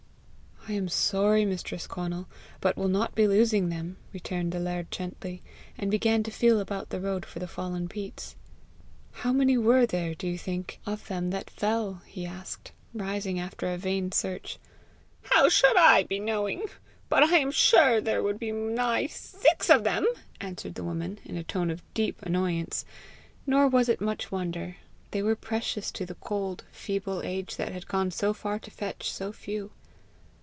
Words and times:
"I 0.69 0.73
am 0.73 0.89
sorry, 0.89 1.43
mistress 1.43 1.87
Conal; 1.87 2.27
but 2.61 2.77
we'll 2.77 2.87
not 2.87 3.15
be 3.15 3.27
losing 3.27 3.67
them," 3.69 3.97
returned 4.13 4.51
the 4.51 4.59
laird 4.59 4.91
gently, 4.91 5.41
and 5.75 5.89
began 5.89 6.21
to 6.23 6.31
feel 6.31 6.59
about 6.59 6.91
the 6.91 7.01
road 7.01 7.25
for 7.25 7.39
the 7.39 7.47
fallen 7.47 7.89
peats. 7.89 8.35
"How 9.11 9.33
many 9.33 9.57
were 9.57 9.87
there, 9.87 10.13
do 10.13 10.27
you 10.27 10.37
think, 10.37 10.79
of 10.85 11.07
them 11.07 11.31
that 11.31 11.49
fell?" 11.49 12.03
he 12.05 12.27
asked, 12.27 12.73
rising 12.93 13.39
after 13.39 13.73
a 13.73 13.77
vain 13.77 14.11
search. 14.11 14.59
"How 15.23 15.49
should 15.49 15.75
I 15.75 16.03
be 16.03 16.19
knowing! 16.19 16.67
But 17.09 17.23
I 17.23 17.39
am 17.39 17.49
sure 17.49 17.99
there 17.99 18.21
would 18.21 18.37
be 18.37 18.51
nigh 18.51 19.07
six 19.07 19.67
of 19.67 19.83
them!" 19.83 20.05
answered 20.39 20.75
the 20.75 20.83
woman, 20.85 21.19
in 21.25 21.37
a 21.37 21.43
tone 21.43 21.71
of 21.71 21.83
deep 21.95 22.21
annoyance 22.21 22.85
nor 23.47 23.67
was 23.67 23.89
it 23.89 23.99
much 23.99 24.31
wonder; 24.31 24.77
they 25.09 25.23
were 25.23 25.35
precious 25.35 25.89
to 25.93 26.05
the 26.05 26.15
cold, 26.21 26.63
feeble 26.71 27.23
age 27.23 27.55
that 27.55 27.71
had 27.73 27.87
gone 27.87 28.11
so 28.11 28.31
far 28.31 28.59
to 28.59 28.69
fetch 28.69 29.11
so 29.11 29.31
few. 29.33 29.71